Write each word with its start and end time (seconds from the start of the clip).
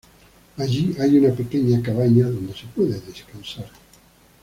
Allí 0.57 0.95
hay 0.99 1.19
una 1.19 1.31
pequeña 1.31 1.79
cabaña 1.83 2.25
donde 2.25 2.55
se 2.55 2.65
puede 2.73 2.99
descansar. 3.01 3.69